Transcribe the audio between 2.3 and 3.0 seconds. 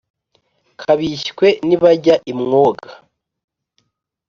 i mwonga,